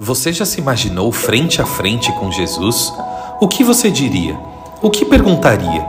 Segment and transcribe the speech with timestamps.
[0.00, 2.94] Você já se imaginou frente a frente com Jesus?
[3.40, 4.38] O que você diria?
[4.80, 5.84] O que perguntaria?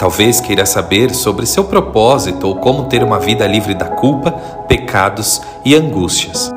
[0.00, 4.32] Talvez queira saber sobre seu propósito ou como ter uma vida livre da culpa,
[4.66, 6.50] pecados e angústias.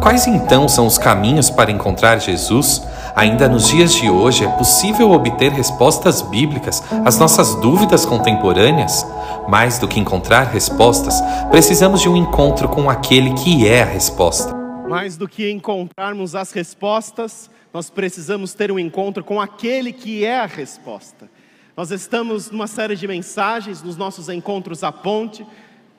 [0.00, 2.80] Quais então são os caminhos para encontrar Jesus?
[3.16, 9.04] Ainda nos dias de hoje é possível obter respostas bíblicas às nossas dúvidas contemporâneas?
[9.48, 11.20] Mais do que encontrar respostas,
[11.50, 14.55] precisamos de um encontro com aquele que é a resposta.
[14.88, 20.38] Mais do que encontrarmos as respostas, nós precisamos ter um encontro com aquele que é
[20.38, 21.28] a resposta.
[21.76, 25.44] Nós estamos numa série de mensagens nos nossos encontros à ponte,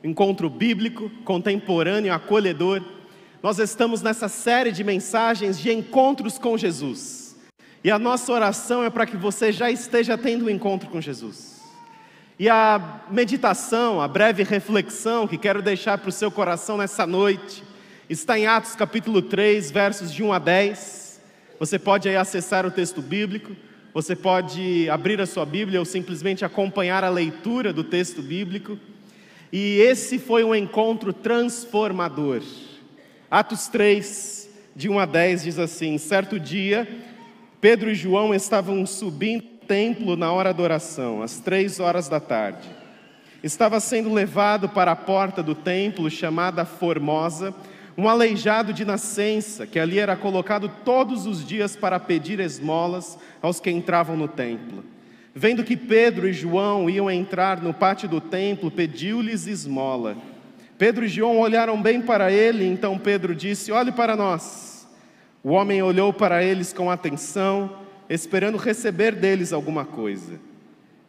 [0.02, 2.82] encontro bíblico, contemporâneo, acolhedor.
[3.44, 7.36] Nós estamos nessa série de mensagens de encontros com Jesus.
[7.84, 11.62] E a nossa oração é para que você já esteja tendo um encontro com Jesus.
[12.40, 17.67] E a meditação, a breve reflexão que quero deixar para o seu coração nessa noite,
[18.10, 21.22] Está em Atos capítulo 3, versos de 1 a 10.
[21.60, 23.54] Você pode aí acessar o texto bíblico,
[23.94, 28.80] você pode abrir a sua Bíblia ou simplesmente acompanhar a leitura do texto bíblico.
[29.52, 32.42] E esse foi um encontro transformador.
[33.30, 36.88] Atos 3, de 1 a 10 diz assim: Certo dia,
[37.60, 42.22] Pedro e João estavam subindo o templo na hora da oração, às três horas da
[42.22, 42.70] tarde.
[43.44, 47.54] Estava sendo levado para a porta do templo chamada Formosa
[47.98, 53.60] um aleijado de nascença, que ali era colocado todos os dias para pedir esmolas aos
[53.60, 54.86] que entravam no templo.
[55.34, 60.16] Vendo que Pedro e João iam entrar no pátio do templo, pediu-lhes esmola.
[60.78, 64.88] Pedro e João olharam bem para ele, então Pedro disse: Olhe para nós.
[65.44, 70.40] O homem olhou para eles com atenção, esperando receber deles alguma coisa.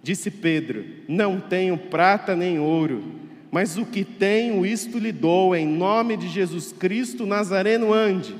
[0.03, 5.67] Disse Pedro: Não tenho prata nem ouro mas o que tenho, isto lhe dou, em
[5.67, 8.37] nome de Jesus Cristo Nazareno, ande.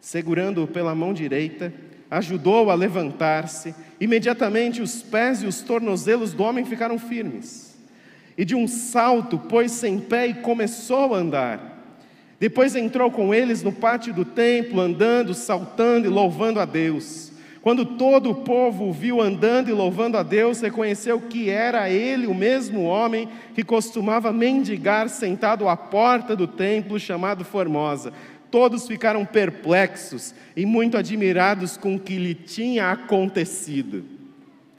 [0.00, 1.72] Segurando-o pela mão direita,
[2.10, 3.74] ajudou-o a levantar-se.
[4.00, 7.78] Imediatamente os pés e os tornozelos do homem ficaram firmes.
[8.38, 11.70] E de um salto pôs-se em pé e começou a andar.
[12.38, 17.29] Depois entrou com eles no pátio do templo, andando, saltando e louvando a Deus.
[17.62, 22.26] Quando todo o povo o viu andando e louvando a Deus, reconheceu que era ele
[22.26, 28.14] o mesmo homem que costumava mendigar sentado à porta do templo chamado Formosa.
[28.50, 34.04] Todos ficaram perplexos e muito admirados com o que lhe tinha acontecido.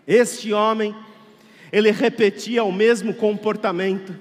[0.07, 0.95] Este homem,
[1.71, 4.13] ele repetia o mesmo comportamento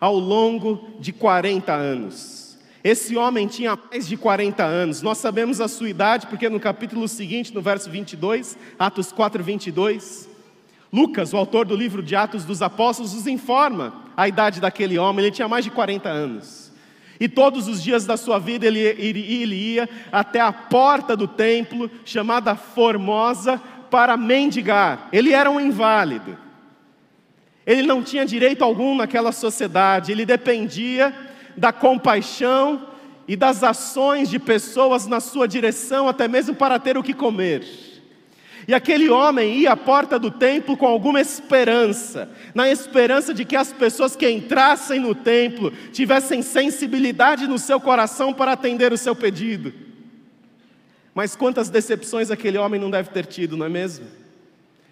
[0.00, 2.43] ao longo de 40 anos.
[2.84, 5.00] Esse homem tinha mais de 40 anos.
[5.00, 10.28] Nós sabemos a sua idade porque no capítulo seguinte, no verso 22, Atos 4, 22,
[10.92, 15.24] Lucas, o autor do livro de Atos dos Apóstolos, nos informa a idade daquele homem.
[15.24, 16.70] Ele tinha mais de 40 anos.
[17.18, 21.26] E todos os dias da sua vida ele, ele, ele ia até a porta do
[21.26, 23.58] templo, chamada Formosa,
[23.90, 25.08] para mendigar.
[25.10, 26.36] Ele era um inválido.
[27.66, 31.14] Ele não tinha direito algum naquela sociedade, ele dependia
[31.56, 32.88] da compaixão
[33.26, 37.64] e das ações de pessoas na sua direção, até mesmo para ter o que comer.
[38.66, 43.56] E aquele homem ia à porta do templo com alguma esperança, na esperança de que
[43.56, 49.14] as pessoas que entrassem no templo tivessem sensibilidade no seu coração para atender o seu
[49.14, 49.72] pedido.
[51.14, 54.06] Mas quantas decepções aquele homem não deve ter tido, não é mesmo?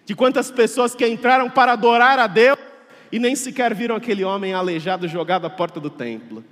[0.05, 2.57] De quantas pessoas que entraram para adorar a Deus
[3.11, 6.43] e nem sequer viram aquele homem aleijado jogado à porta do templo.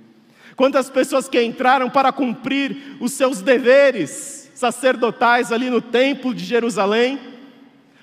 [0.56, 7.18] Quantas pessoas que entraram para cumprir os seus deveres sacerdotais ali no templo de Jerusalém,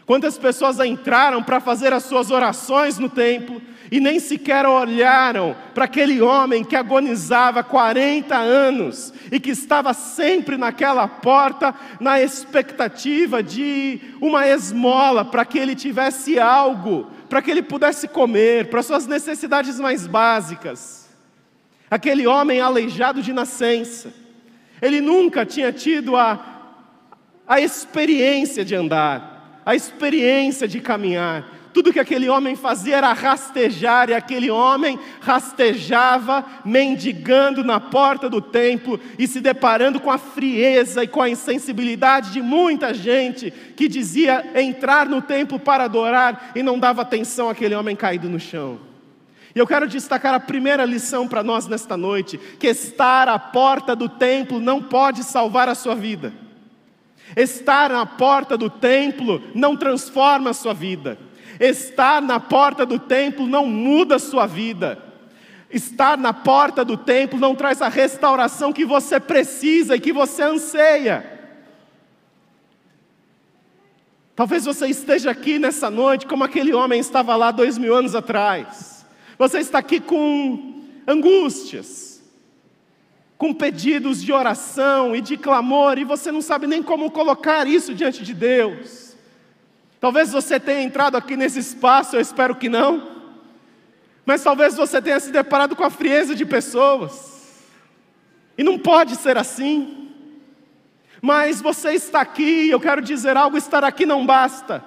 [0.05, 3.61] quantas pessoas entraram para fazer as suas orações no templo
[3.91, 10.57] e nem sequer olharam para aquele homem que agonizava 40 anos e que estava sempre
[10.57, 17.61] naquela porta na expectativa de uma esmola para que ele tivesse algo, para que ele
[17.61, 20.98] pudesse comer, para suas necessidades mais básicas
[21.89, 24.13] aquele homem aleijado de nascença.
[24.81, 26.39] Ele nunca tinha tido a,
[27.47, 31.57] a experiência de andar, a experiência de caminhar.
[31.73, 38.41] Tudo que aquele homem fazia era rastejar, e aquele homem rastejava, mendigando na porta do
[38.41, 43.87] templo e se deparando com a frieza e com a insensibilidade de muita gente que
[43.87, 48.88] dizia entrar no templo para adorar e não dava atenção àquele homem caído no chão.
[49.59, 53.93] E eu quero destacar a primeira lição para nós nesta noite: que estar à porta
[53.93, 56.31] do templo não pode salvar a sua vida.
[57.35, 61.19] Estar na porta do templo não transforma a sua vida.
[61.59, 64.97] Estar na porta do templo não muda a sua vida.
[65.69, 70.41] Estar na porta do templo não traz a restauração que você precisa e que você
[70.41, 71.37] anseia.
[74.37, 78.98] Talvez você esteja aqui nessa noite como aquele homem estava lá dois mil anos atrás.
[79.39, 82.21] Você está aqui com angústias,
[83.37, 87.95] com pedidos de oração e de clamor, e você não sabe nem como colocar isso
[87.95, 89.15] diante de Deus.
[89.97, 93.15] Talvez você tenha entrado aqui nesse espaço, eu espero que não,
[94.25, 97.63] mas talvez você tenha se deparado com a frieza de pessoas,
[98.57, 100.09] e não pode ser assim.
[101.21, 104.83] Mas você está aqui, eu quero dizer algo: estar aqui não basta.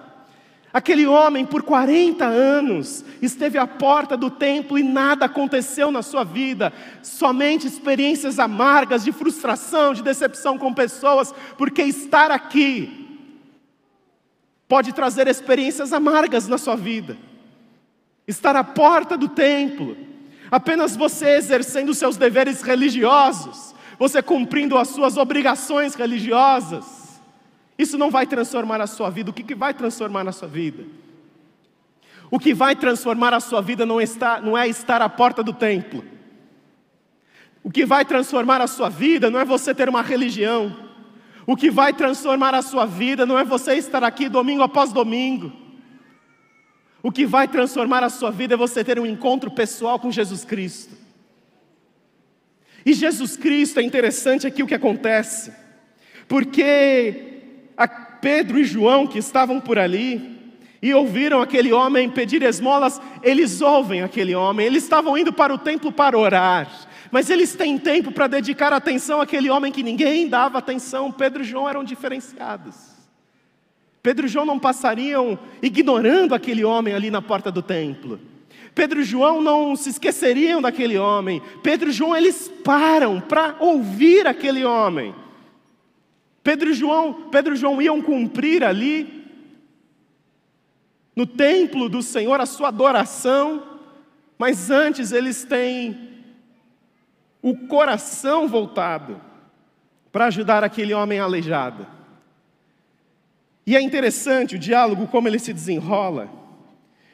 [0.73, 6.25] Aquele homem, por 40 anos, esteve à porta do templo e nada aconteceu na sua
[6.25, 6.73] vida,
[7.03, 13.21] somente experiências amargas de frustração, de decepção com pessoas, porque estar aqui
[14.67, 17.19] pode trazer experiências amargas na sua vida.
[18.27, 19.95] Estar à porta do templo,
[20.51, 27.02] apenas você exercendo seus deveres religiosos, você cumprindo as suas obrigações religiosas,
[27.83, 29.31] isso não vai transformar a sua vida.
[29.31, 30.85] O que, que vai transformar a sua vida?
[32.31, 35.53] O que vai transformar a sua vida não, está, não é estar à porta do
[35.53, 36.03] templo.
[37.63, 40.75] O que vai transformar a sua vida não é você ter uma religião.
[41.47, 45.53] O que vai transformar a sua vida não é você estar aqui domingo após domingo.
[47.03, 50.45] O que vai transformar a sua vida é você ter um encontro pessoal com Jesus
[50.45, 50.97] Cristo.
[52.87, 55.53] E Jesus Cristo é interessante aqui o que acontece,
[56.27, 57.32] porque
[58.23, 60.39] Pedro e João, que estavam por ali,
[60.81, 65.59] e ouviram aquele homem pedir esmolas, eles ouvem aquele homem, eles estavam indo para o
[65.59, 66.71] templo para orar,
[67.11, 71.11] mas eles têm tempo para dedicar atenção àquele homem que ninguém dava atenção.
[71.11, 72.77] Pedro e João eram diferenciados.
[74.01, 78.21] Pedro e João não passariam ignorando aquele homem ali na porta do templo.
[78.73, 81.43] Pedro e João não se esqueceriam daquele homem.
[81.61, 85.13] Pedro e João eles param para ouvir aquele homem.
[86.43, 89.23] Pedro e João, Pedro e João iam cumprir ali
[91.15, 93.63] no templo do Senhor a sua adoração,
[94.39, 96.11] mas antes eles têm
[97.41, 99.21] o coração voltado
[100.11, 101.87] para ajudar aquele homem aleijado.
[103.67, 106.29] E é interessante o diálogo como ele se desenrola.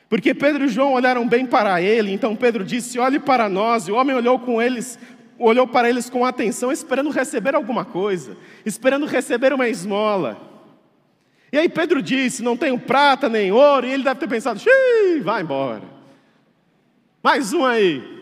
[0.09, 3.87] Porque Pedro e João olharam bem para ele, então Pedro disse: Olhe para nós.
[3.87, 4.99] E o homem olhou com eles
[5.39, 10.37] olhou para eles com atenção, esperando receber alguma coisa, esperando receber uma esmola.
[11.53, 15.21] E aí Pedro disse: Não tenho prata nem ouro, e ele deve ter pensado: Xiii,
[15.21, 15.83] vai embora.
[17.23, 18.19] Mais um aí.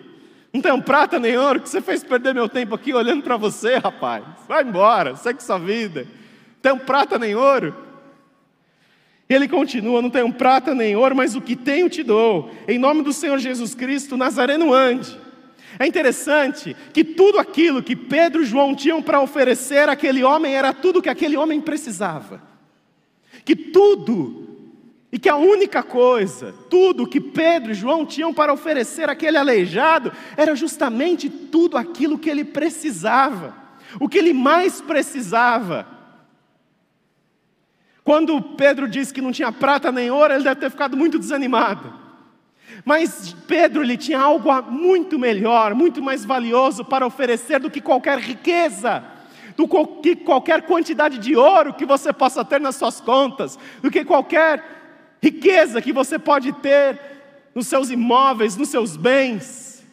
[0.53, 3.77] Não tenho prata nem ouro, que você fez perder meu tempo aqui olhando para você,
[3.77, 4.25] rapaz.
[4.49, 6.03] Vai embora, segue sua vida.
[6.03, 7.75] Não tenho prata nem ouro.
[9.29, 12.51] E ele continua: Não tenho prata nem ouro, mas o que tenho te dou.
[12.69, 15.26] Em nome do Senhor Jesus Cristo, Nazareno ande.
[15.79, 20.73] É interessante que tudo aquilo que Pedro e João tinham para oferecer àquele homem era
[20.73, 22.43] tudo que aquele homem precisava.
[23.45, 24.47] Que tudo,
[25.13, 30.13] e que a única coisa, tudo que Pedro e João tinham para oferecer àquele aleijado,
[30.37, 33.55] era justamente tudo aquilo que ele precisava,
[34.01, 35.87] o que ele mais precisava.
[38.03, 42.06] Quando Pedro disse que não tinha prata nem ouro, ele deve ter ficado muito desanimado.
[42.85, 48.19] Mas Pedro ele tinha algo muito melhor, muito mais valioso para oferecer do que qualquer
[48.19, 49.05] riqueza,
[49.57, 49.67] do
[50.03, 54.63] que qualquer quantidade de ouro que você possa ter nas suas contas, do que qualquer
[55.23, 57.01] riqueza que você pode ter
[57.55, 59.85] nos seus imóveis, nos seus bens.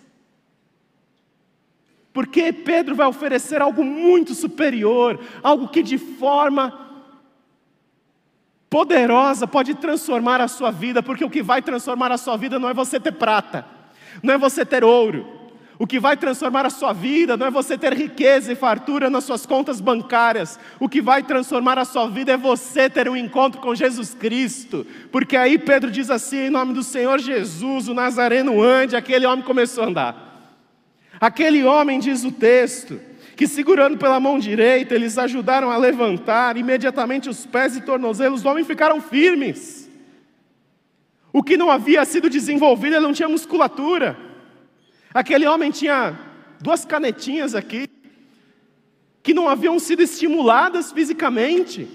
[2.11, 6.82] Porque Pedro vai oferecer algo muito superior, algo que de forma
[8.73, 12.67] poderosa pode transformar a sua vida, porque o que vai transformar a sua vida não
[12.67, 13.63] é você ter prata,
[14.23, 15.27] não é você ter ouro.
[15.77, 19.25] O que vai transformar a sua vida não é você ter riqueza e fartura nas
[19.25, 20.59] suas contas bancárias.
[20.79, 24.87] O que vai transformar a sua vida é você ter um encontro com Jesus Cristo.
[25.11, 28.95] Porque aí Pedro diz assim: em nome do Senhor Jesus, o Nazareno ande.
[28.95, 30.55] Aquele homem começou a andar.
[31.21, 32.99] Aquele homem, diz o texto,
[33.35, 38.49] que segurando pela mão direita, eles ajudaram a levantar, imediatamente os pés e tornozelos do
[38.49, 39.89] homem ficaram firmes.
[41.31, 44.15] O que não havia sido desenvolvido, ele não tinha musculatura.
[45.13, 46.17] Aquele homem tinha
[46.61, 47.87] duas canetinhas aqui,
[49.23, 51.87] que não haviam sido estimuladas fisicamente.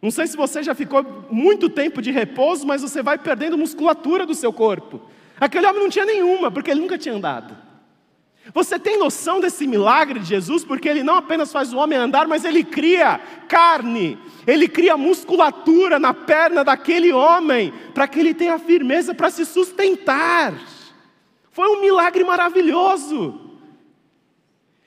[0.00, 4.24] Não sei se você já ficou muito tempo de repouso, mas você vai perdendo musculatura
[4.24, 5.00] do seu corpo.
[5.38, 7.56] Aquele homem não tinha nenhuma, porque ele nunca tinha andado.
[8.52, 10.64] Você tem noção desse milagre de Jesus?
[10.64, 15.98] Porque ele não apenas faz o homem andar, mas ele cria carne, ele cria musculatura
[15.98, 20.54] na perna daquele homem, para que ele tenha firmeza para se sustentar.
[21.52, 23.40] Foi um milagre maravilhoso.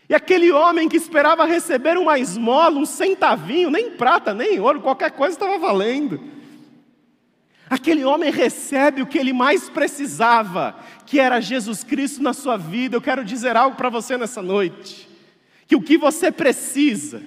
[0.10, 5.12] E aquele homem que esperava receber uma esmola, um centavinho, nem prata, nem ouro, qualquer
[5.12, 6.35] coisa estava valendo.
[7.70, 12.96] Aquele homem recebe o que ele mais precisava, que era Jesus Cristo na sua vida.
[12.96, 15.10] Eu quero dizer algo para você nessa noite:
[15.68, 17.24] que o que você precisa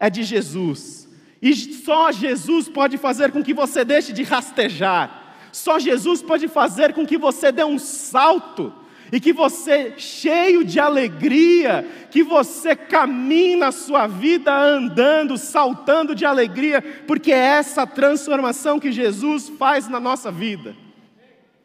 [0.00, 1.08] é de Jesus,
[1.40, 6.94] e só Jesus pode fazer com que você deixe de rastejar, só Jesus pode fazer
[6.94, 8.72] com que você dê um salto
[9.12, 16.24] e que você, cheio de alegria, que você caminhe na sua vida andando, saltando de
[16.24, 20.74] alegria, porque é essa transformação que Jesus faz na nossa vida.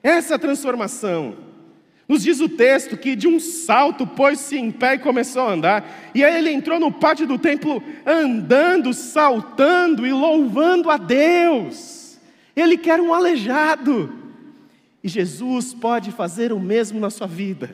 [0.04, 1.38] Essa transformação.
[2.06, 6.12] Nos diz o texto que de um salto pôs-se em pé e começou a andar.
[6.14, 12.20] E aí ele entrou no pátio do templo andando, saltando e louvando a Deus.
[12.54, 14.17] Ele quer um aleijado.
[15.08, 17.74] E Jesus pode fazer o mesmo na sua vida.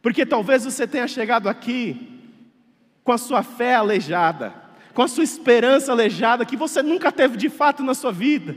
[0.00, 2.08] Porque talvez você tenha chegado aqui
[3.04, 4.54] com a sua fé aleijada,
[4.94, 8.56] com a sua esperança aleijada, que você nunca teve de fato na sua vida.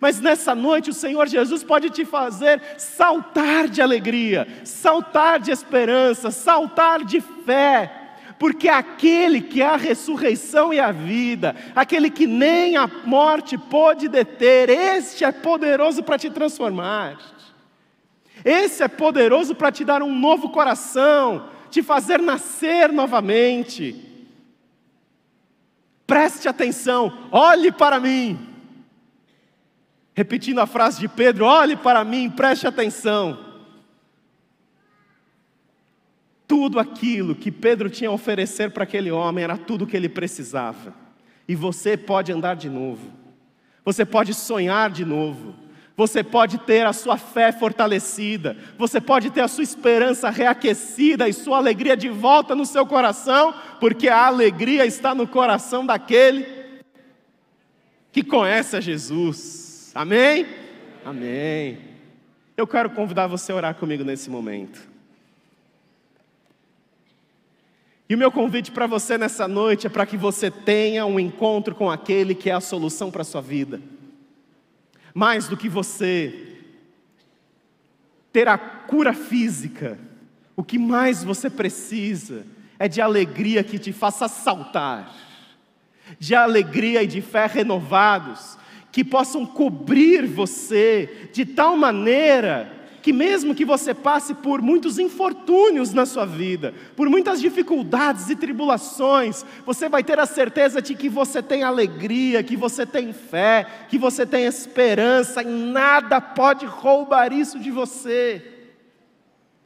[0.00, 6.30] Mas nessa noite o Senhor Jesus pode te fazer saltar de alegria, saltar de esperança,
[6.30, 8.03] saltar de fé
[8.38, 14.08] porque aquele que é a ressurreição e a vida, aquele que nem a morte pôde
[14.08, 17.18] deter, este é poderoso para te transformar.
[18.44, 23.96] Esse é poderoso para te dar um novo coração, te fazer nascer novamente.
[26.06, 28.38] Preste atenção, olhe para mim.
[30.14, 33.53] Repetindo a frase de Pedro: olhe para mim, preste atenção.
[36.46, 40.08] Tudo aquilo que Pedro tinha a oferecer para aquele homem era tudo o que ele
[40.08, 40.94] precisava.
[41.48, 43.12] E você pode andar de novo.
[43.84, 45.54] Você pode sonhar de novo.
[45.96, 48.56] Você pode ter a sua fé fortalecida.
[48.76, 53.54] Você pode ter a sua esperança reaquecida e sua alegria de volta no seu coração,
[53.78, 56.46] porque a alegria está no coração daquele
[58.10, 59.92] que conhece a Jesus.
[59.94, 60.46] Amém?
[61.04, 61.78] Amém.
[62.56, 64.93] Eu quero convidar você a orar comigo nesse momento.
[68.08, 71.74] E o meu convite para você nessa noite é para que você tenha um encontro
[71.74, 73.80] com aquele que é a solução para a sua vida.
[75.14, 76.58] Mais do que você
[78.30, 79.98] ter a cura física,
[80.56, 82.44] o que mais você precisa
[82.78, 85.14] é de alegria que te faça saltar,
[86.18, 88.58] de alegria e de fé renovados,
[88.92, 92.70] que possam cobrir você de tal maneira
[93.04, 98.34] que mesmo que você passe por muitos infortúnios na sua vida, por muitas dificuldades e
[98.34, 103.66] tribulações, você vai ter a certeza de que você tem alegria, que você tem fé,
[103.90, 108.42] que você tem esperança, e nada pode roubar isso de você.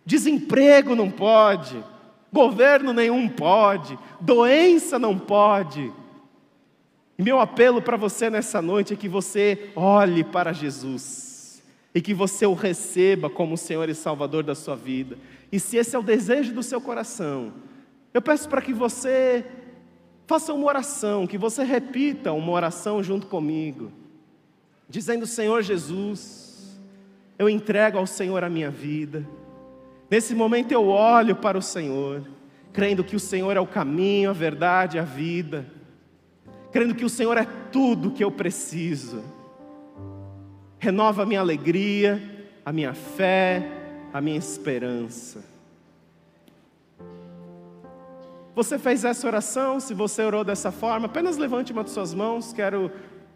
[0.04, 1.80] Desemprego não pode,
[2.32, 5.92] governo nenhum pode, doença não pode.
[7.16, 11.27] E meu apelo para você nessa noite é que você olhe para Jesus
[11.98, 15.18] e que você o receba como Senhor e Salvador da sua vida.
[15.50, 17.54] E se esse é o desejo do seu coração,
[18.14, 19.44] eu peço para que você
[20.24, 23.90] faça uma oração, que você repita uma oração junto comigo,
[24.88, 26.78] dizendo: Senhor Jesus,
[27.36, 29.28] eu entrego ao Senhor a minha vida.
[30.08, 32.22] Nesse momento eu olho para o Senhor,
[32.72, 35.66] crendo que o Senhor é o caminho, a verdade, a vida,
[36.70, 39.36] crendo que o Senhor é tudo que eu preciso
[40.78, 42.22] renova a minha alegria,
[42.64, 43.66] a minha fé,
[44.12, 45.44] a minha esperança.
[48.54, 49.78] Você fez essa oração?
[49.78, 52.90] Se você orou dessa forma, apenas levante uma de suas mãos, quero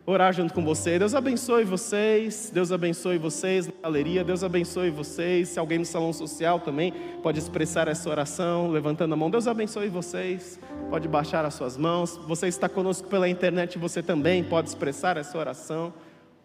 [0.04, 0.98] orar junto com você.
[0.98, 5.50] Deus abençoe vocês, Deus abençoe vocês na galeria, Deus abençoe vocês.
[5.50, 9.88] Se alguém no salão social também pode expressar essa oração, levantando a mão, Deus abençoe
[9.88, 10.58] vocês.
[10.90, 12.18] Pode baixar as suas mãos.
[12.26, 15.92] Você está conosco pela internet, você também pode expressar essa oração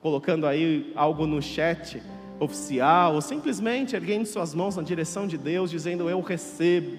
[0.02, 2.02] colocando aí algo no chat
[2.40, 6.98] oficial, ou simplesmente erguendo suas mãos na direção de Deus, dizendo: Eu recebo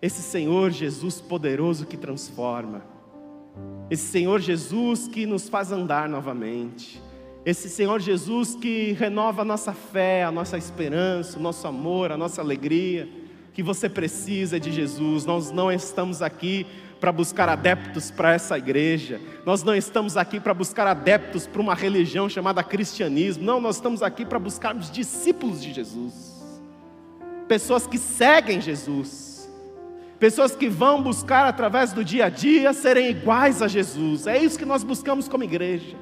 [0.00, 2.82] esse Senhor Jesus poderoso que transforma,
[3.90, 7.00] esse Senhor Jesus que nos faz andar novamente,
[7.44, 12.16] esse Senhor Jesus que renova a nossa fé, a nossa esperança, o nosso amor, a
[12.16, 13.08] nossa alegria,
[13.52, 16.66] que você precisa de Jesus, nós não estamos aqui
[17.02, 19.20] para buscar adeptos para essa igreja.
[19.44, 23.42] Nós não estamos aqui para buscar adeptos para uma religião chamada cristianismo.
[23.42, 26.40] Não, nós estamos aqui para buscarmos discípulos de Jesus.
[27.48, 29.50] Pessoas que seguem Jesus.
[30.20, 34.28] Pessoas que vão buscar através do dia a dia serem iguais a Jesus.
[34.28, 35.96] É isso que nós buscamos como igreja.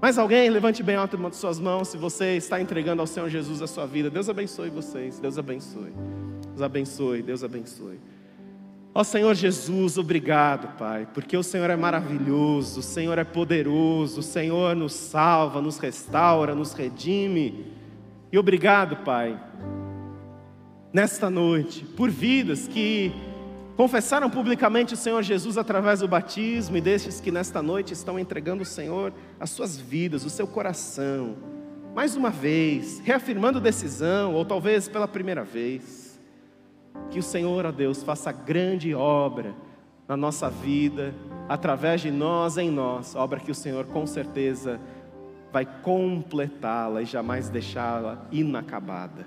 [0.00, 0.48] Mais alguém?
[0.48, 3.66] Levante bem alto uma de suas mãos se você está entregando ao Senhor Jesus a
[3.66, 4.08] sua vida.
[4.08, 5.18] Deus abençoe vocês.
[5.18, 5.92] Deus abençoe.
[6.46, 7.22] Deus abençoe.
[7.22, 8.11] Deus abençoe.
[8.94, 14.22] Ó Senhor Jesus, obrigado, Pai, porque o Senhor é maravilhoso, o Senhor é poderoso, o
[14.22, 17.72] Senhor nos salva, nos restaura, nos redime.
[18.30, 19.40] E obrigado, Pai,
[20.92, 23.12] nesta noite, por vidas que
[23.78, 28.62] confessaram publicamente o Senhor Jesus através do batismo e destes que nesta noite estão entregando
[28.62, 31.36] o Senhor as suas vidas, o seu coração,
[31.94, 36.11] mais uma vez, reafirmando decisão, ou talvez pela primeira vez.
[37.12, 39.54] Que o Senhor, ó Deus, faça grande obra
[40.08, 41.14] na nossa vida,
[41.48, 44.80] através de nós, em nós, obra que o Senhor com certeza
[45.52, 49.26] vai completá-la e jamais deixá-la inacabada.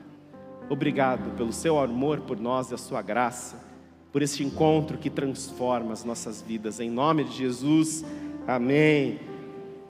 [0.68, 3.64] Obrigado pelo seu amor por nós e a sua graça
[4.12, 6.80] por este encontro que transforma as nossas vidas.
[6.80, 8.04] Em nome de Jesus,
[8.48, 9.20] amém.